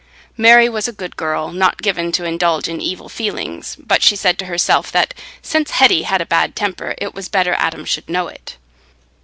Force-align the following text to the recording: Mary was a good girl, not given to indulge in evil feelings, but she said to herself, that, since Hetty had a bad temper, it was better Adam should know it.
Mary 0.35 0.67
was 0.67 0.87
a 0.87 0.91
good 0.91 1.15
girl, 1.15 1.51
not 1.51 1.79
given 1.79 2.11
to 2.11 2.25
indulge 2.25 2.67
in 2.67 2.81
evil 2.81 3.07
feelings, 3.07 3.77
but 3.79 4.01
she 4.01 4.15
said 4.15 4.39
to 4.39 4.45
herself, 4.47 4.91
that, 4.91 5.13
since 5.43 5.69
Hetty 5.69 6.01
had 6.01 6.21
a 6.21 6.25
bad 6.25 6.55
temper, 6.55 6.95
it 6.97 7.13
was 7.13 7.29
better 7.29 7.53
Adam 7.59 7.85
should 7.85 8.09
know 8.09 8.27
it. 8.27 8.57